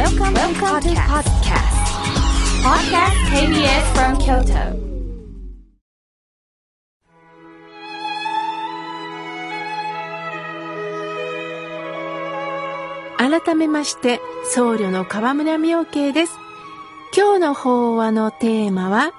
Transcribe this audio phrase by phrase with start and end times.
[0.00, 1.76] Welcome, Welcome to podcast.
[2.64, 4.80] Podcast KBS from Kyoto.
[13.18, 16.32] 改めまして僧侶の河村明慶です
[17.14, 19.12] 今日の法話のテーマは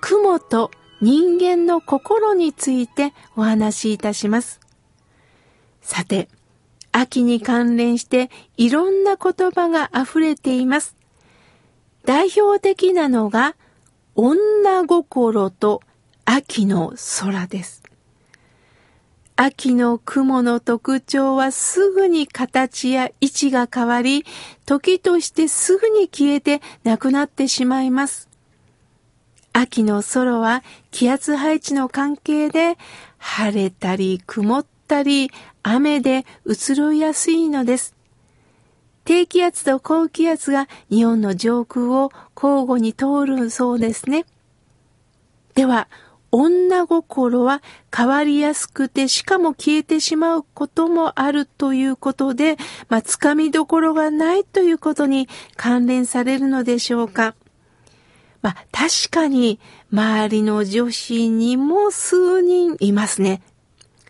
[0.00, 0.70] 雲と
[1.02, 4.58] 人間の心についてお話しいたします
[5.82, 6.30] さて
[6.96, 10.96] 秋に関連していろんな言葉が溢れています
[12.04, 13.56] 代表的なのが
[14.14, 15.82] 女心と
[16.24, 17.82] 秋の空です
[19.36, 24.24] 秋の雲の特徴はすぐに形や位置が変わり、
[24.64, 28.28] 時としてすぐに消えてなくなってしまいます。
[29.52, 32.78] 秋の空は気圧配置の関係で
[33.18, 35.30] 晴れたり曇ったり
[35.64, 37.96] 雨で移ろいやすいのです。
[39.04, 44.26] 低気圧と高気圧が日本の上空を交互に通るそうですね。
[45.54, 45.88] では、
[46.30, 47.62] 女心は
[47.94, 52.56] 変わりやすくて、しかも消えてしまうこともあるということで、
[52.88, 57.34] まあ、つかみどころがないということに関連されるのでしょうか。
[58.42, 59.60] まあ、確かに、
[59.92, 63.40] 周りの女子にも数人いますね。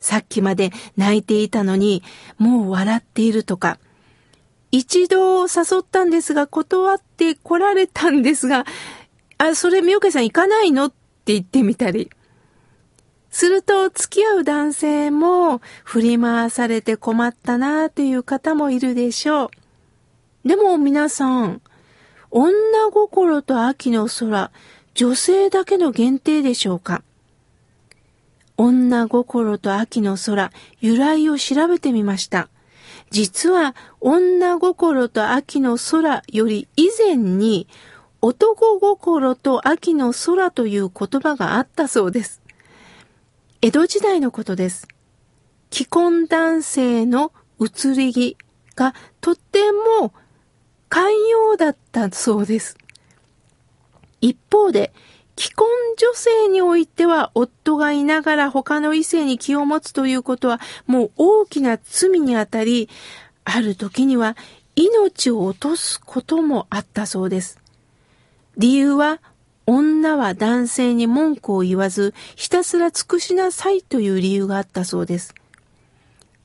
[0.00, 2.02] さっきまで泣いていたのに、
[2.38, 3.78] もう笑っているとか。
[4.72, 8.64] 一度誘ったんですが、断って来られたんですが、
[9.38, 12.10] あ、それ、みおけさん行かないのって言ってみたり。
[13.30, 19.52] すると付き合う男性も振り回されて困ったなという方もいるでしょ
[20.44, 20.48] う。
[20.48, 21.62] でも皆さん、
[22.30, 22.52] 女
[22.92, 24.50] 心と秋の空、
[24.94, 27.02] 女性だけの限定でしょうか？
[28.60, 32.50] 女心と秋の空、由来を調べてみました。
[33.08, 37.68] 実は女心と秋の空より以前に
[38.20, 42.42] 男心と秋の空という言葉があったそうです。
[43.62, 44.86] 江戸時代のことです。
[45.70, 48.36] 既婚男性の移り気
[48.76, 50.12] がとても
[50.90, 52.76] 寛容だったそうです。
[54.20, 54.92] 一方で、
[55.40, 62.90] 既婚女性においては夫がいながら他の異性に気を持つということはもう大きな罪にあたり、
[63.44, 64.36] ある時には
[64.76, 67.58] 命を落とすこともあったそうです。
[68.58, 69.22] 理由は、
[69.64, 75.34] 女は男性に文句を言わず、ひたすら尽くしなさいという理由があったそうです。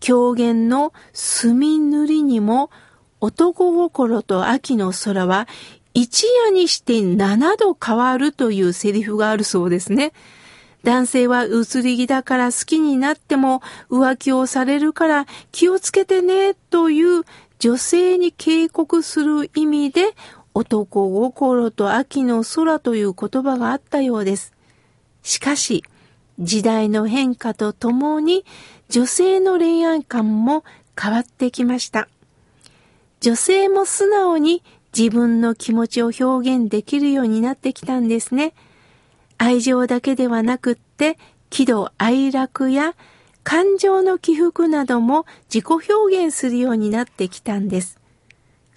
[0.00, 2.70] 狂言の墨塗りにも、
[3.20, 5.46] 男心と秋の空は
[5.94, 10.12] 一夜にして7度変わるというセリフがあるそうですね。
[10.82, 17.24] 男性は移り気だから好きになっても浮気をされるから気をつけてねという
[17.58, 20.14] 女性に警告する意味で
[20.54, 24.54] 男心と秋の空という言葉があったようです。
[25.22, 25.84] しかし、
[26.38, 28.46] 時代の変化とともに
[28.88, 30.64] 女性の恋愛観も
[30.98, 32.08] 変わってきました。
[33.20, 34.62] 女性も素直に
[34.96, 38.54] 自分の気持ちを表現できるようになってきたんですね。
[39.38, 41.18] 愛情だけではなくって、
[41.48, 42.94] 喜怒哀楽や
[43.42, 47.98] 感情の起伏なども自己表現するようになってきたんです。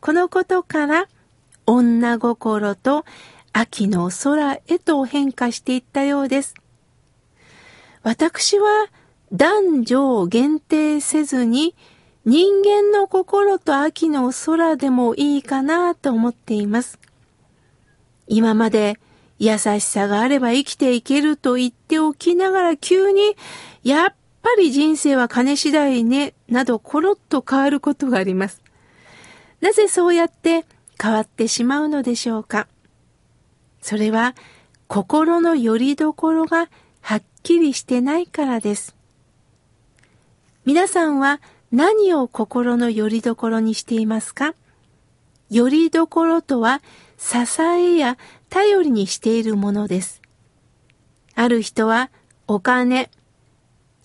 [0.00, 1.08] このことから
[1.66, 3.04] 女心と
[3.52, 6.54] 秋の空へと変化していったようです。
[8.02, 8.86] 私は
[9.32, 11.74] 男女を限定せずに
[12.24, 16.98] 人間の心と秋の空でもいいかなと思っています。
[18.26, 18.98] 今まで
[19.38, 23.36] 優しさがあれば生きていけると言っておきながら急に
[23.82, 28.62] やっぱり人生は金次第ね、などコロッと変わることがあります。
[29.60, 30.64] なぜそうやって
[31.00, 32.68] 変わってしまうのでしょうか
[33.80, 34.34] それは
[34.86, 36.68] 心の拠り所が
[37.00, 38.96] はっきりしてないからです。
[40.64, 41.42] 皆さんは
[41.74, 44.54] 何を心の拠り所にしていますか？
[45.50, 46.80] 拠り所とは
[47.18, 48.16] 支えや
[48.48, 50.22] 頼りにしているものです。
[51.34, 52.12] ある人は
[52.46, 53.10] お金、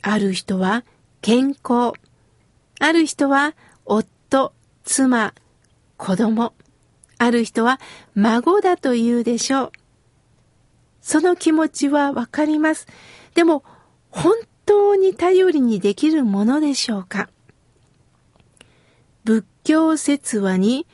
[0.02, 0.84] ある人は
[1.22, 1.94] 健康、
[2.80, 3.54] ある人は
[3.86, 4.52] 夫、
[4.84, 5.36] 妻、
[5.96, 6.54] 子供、
[7.20, 7.80] ある人は
[8.16, 9.72] 孫だと言うでしょう。
[11.02, 12.88] その気持ちはわかります。
[13.36, 13.64] でも、
[14.10, 14.34] 本
[14.66, 17.30] 当に頼りにできるものでしょうか？
[19.30, 20.88] 仏教説話に、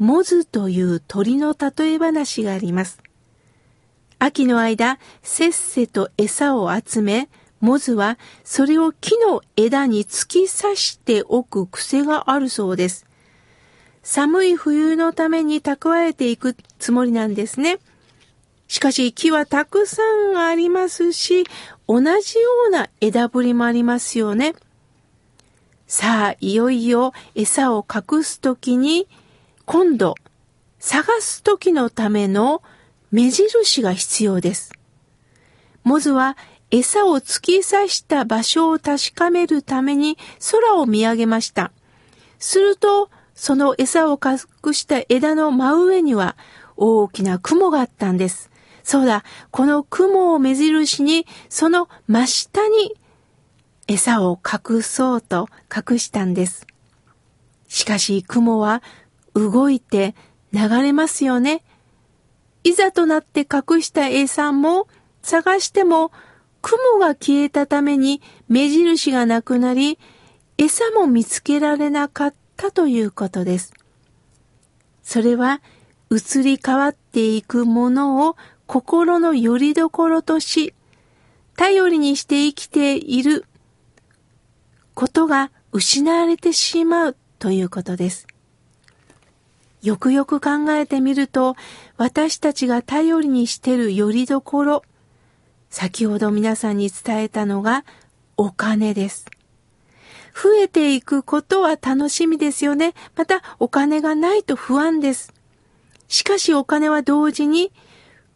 [0.00, 3.00] モズという鳥の例え話があります。
[4.18, 7.28] 秋の間、せっせと餌を集め、
[7.60, 13.06] モズはそれを木の枝に突き刺しておく癖があるそうです。
[14.02, 17.78] 寒い冬のために蓄えていくつもりなんですね。
[18.66, 20.02] しかし木はたくさ
[20.34, 21.44] んありますし、
[21.86, 24.56] 同じような枝ぶりもありますよね。
[25.86, 29.06] さあ、いよいよ餌を隠すときに、
[29.66, 30.16] 今度、
[30.80, 32.62] 探すときのための
[33.12, 34.72] 目印が必要です。
[35.84, 36.36] モズは
[36.72, 40.18] 餌を突き刺した場所を確かめるために
[40.50, 41.70] 空を見上げました。
[42.40, 46.36] すると、その餌を隠した枝の真上には
[46.76, 48.50] 大きな雲があったんです。
[48.82, 49.22] そうだ、
[49.52, 52.96] この雲を目印に、その真下に
[53.88, 56.66] 餌を隠そうと隠したんです。
[57.68, 58.82] しかし雲は
[59.34, 60.14] 動いて
[60.52, 61.62] 流れますよね。
[62.64, 64.88] いざとなって隠した餌も
[65.22, 66.10] 探しても
[66.62, 69.98] 雲が消えたために目印がなくなり、
[70.58, 73.72] 餌も見つけられなかったということです。
[75.04, 75.60] それは
[76.10, 78.36] 移り変わっていくものを
[78.66, 80.74] 心の拠り所とし、
[81.56, 83.44] 頼りにして生きている
[84.96, 88.26] ことが失われてしまうということです。
[89.82, 91.54] よくよく考えてみると、
[91.98, 94.82] 私たちが頼りにしてる拠り所、
[95.68, 97.84] 先ほど皆さんに伝えたのが
[98.38, 99.26] お金です。
[100.34, 102.94] 増えていくことは楽しみですよね。
[103.16, 105.34] またお金がないと不安です。
[106.08, 107.70] しかしお金は同時に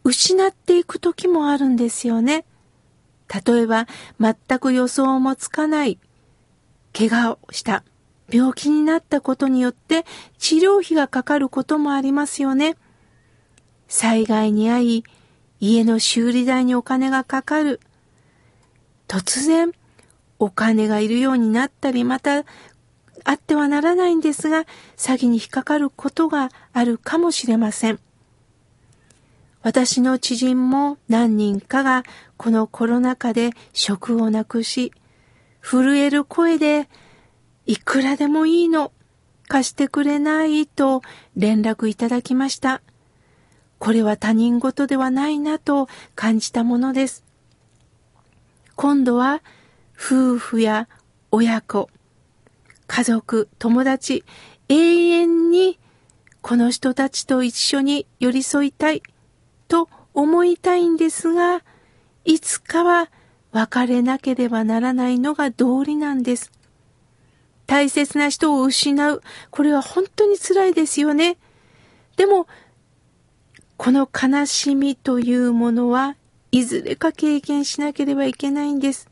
[0.04, 2.44] 失っていく時もあるんですよね。
[3.46, 3.86] 例えば、
[4.20, 5.98] 全く予想もつかない、
[6.92, 7.84] 怪我をした、
[8.30, 10.04] 病気になったことによって
[10.38, 12.76] 治療費がかかることもありますよね。
[13.88, 15.04] 災害に遭い、
[15.58, 17.80] 家の修理代にお金がかかる。
[19.08, 19.72] 突然、
[20.38, 22.44] お金がいるようになったり、また、
[23.24, 24.64] あってはならないんですが、
[24.96, 27.98] 詐欺に引っかかることがあるかもしれません。
[29.62, 32.04] 私の知人も何人かが
[32.38, 34.92] このコロナ禍で職をなくし、
[35.60, 36.88] 震える声で、
[37.66, 38.92] いくらでもいいの、
[39.48, 41.02] 貸してくれないと
[41.36, 42.82] 連絡いただきました。
[43.78, 47.24] これは他人事ではないなと感じたものです。
[48.76, 49.42] 今度は
[49.94, 50.88] 夫婦や
[51.30, 51.90] 親子、
[52.86, 54.24] 家族、友達、
[54.68, 55.78] 永遠に
[56.42, 59.02] この人たちと一緒に寄り添いたい。
[59.68, 61.62] と思いたいんですが、
[62.24, 63.08] いつかは
[63.52, 66.52] 別れなければならないのが道理なんです。
[67.66, 69.22] 大切な人を失う。
[69.50, 71.36] これは本当に辛いですよね。
[72.16, 72.46] でも、
[73.76, 76.16] この悲しみというものは
[76.52, 79.08] いずれか経験しなければいけないんです。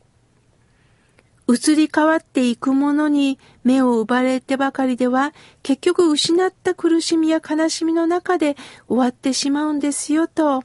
[1.47, 5.33] 移り変わっていくものに目を奪われてばかりでは、
[5.63, 8.55] 結局失った苦しみや悲しみの中で
[8.87, 10.61] 終わってしまうんですよと、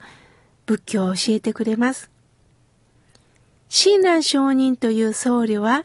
[0.67, 2.14] 仏教を教えてくれます。
[3.77, 5.85] 親鸞上人という僧侶は、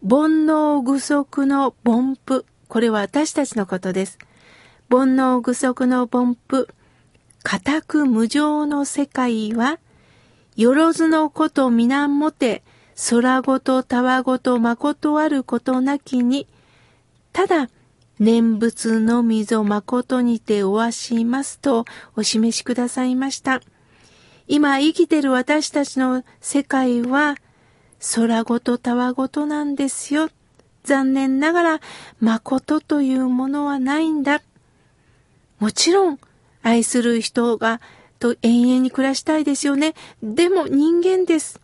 [0.00, 2.46] 煩悩具足の凡夫。
[2.66, 4.18] これは私たちのことです。
[4.90, 6.66] 煩悩具足の凡夫。
[7.42, 9.80] 固く無常の世界は、
[10.56, 12.62] よろずのこと皆もて、
[13.10, 16.46] 空ごとたわごとまことあることなきに、
[17.34, 17.68] ただ、
[18.18, 21.84] 念仏のみぞ誠にておわしますと
[22.16, 23.60] お示しくださいました。
[24.46, 27.36] 今生きてる私たちの世界は
[28.14, 30.28] 空ごとたわごとなんですよ。
[30.84, 31.80] 残念ながら
[32.20, 34.42] 誠というものはないんだ。
[35.58, 36.18] もちろん
[36.62, 37.80] 愛する人が
[38.18, 39.94] と永遠に暮らしたいですよね。
[40.22, 41.60] でも人間です。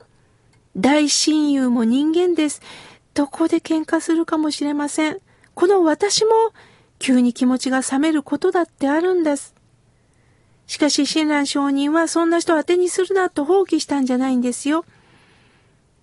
[0.76, 2.62] 大親友も人間です。
[3.12, 5.18] どこで喧嘩するかもしれません。
[5.54, 6.30] この私も
[6.98, 9.54] 急に気持ちが冷めることだってあるんです。
[10.70, 14.84] しかし、親鸞上人はそんな人を当てにするなと放棄したんじゃないんですよ。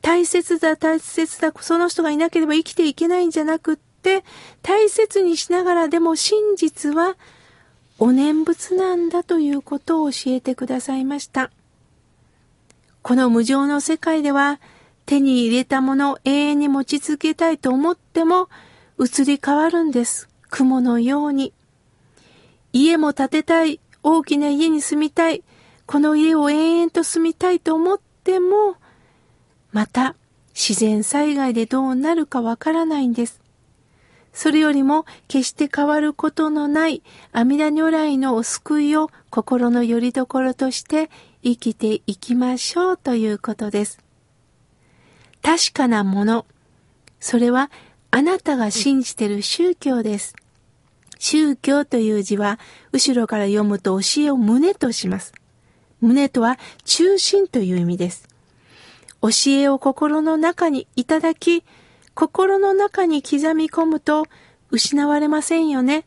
[0.02, 4.26] 大切だ、大切だ、その人がいなければ生きていけないんじゃなくって、
[4.64, 7.16] 大切にしながらでも真実は
[7.98, 11.50] お念仏なんだということを教えてくださいました。
[13.04, 14.60] この無常の世界では
[15.06, 18.50] 手に入れたものを永遠に持ち続けたいと思っても
[19.00, 20.28] 移り変わるんです。
[20.50, 21.54] 雲のように。
[22.74, 23.80] 家も建てたい。
[24.08, 25.44] 大きな家に住みたい。
[25.86, 28.76] この家を永遠と住みたいと思っても、
[29.72, 30.16] また
[30.54, 33.42] 自然災害でどうなるかわからないんです。
[34.34, 41.10] それよりも決して変わることのない阿弥陀如来のお救いを心の拠り所として
[41.44, 44.00] 生きていきましょうということです。
[45.42, 46.46] 確かなもの、
[47.20, 47.72] それは
[48.12, 50.36] あなたが信じてる宗教です。
[51.20, 52.60] 宗教という字は、
[52.92, 55.34] 後ろから読むと教えを胸とします。
[56.02, 58.28] 胸とは中心という意味です。
[59.22, 61.64] 教えを心の中にいただき、
[62.14, 64.26] 心の中に刻み込むと
[64.72, 66.06] 失われませんよね。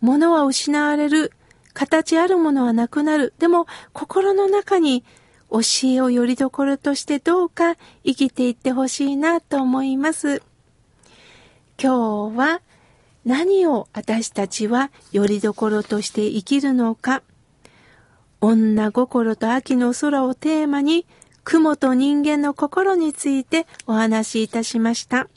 [0.00, 1.32] 物は失われる。
[1.74, 3.32] 形あるものはなくなる。
[3.38, 5.04] でも心の中に
[5.50, 10.42] 教えをよりどころとしてどうか生きていってほしいなと思います。
[11.82, 12.60] 今日は
[13.24, 17.22] 何を私たちはよりどころとして生きるのか。
[18.40, 21.06] 女心と秋の空をテーマに
[21.44, 25.28] 雲と人間の心についてお話しいたしました。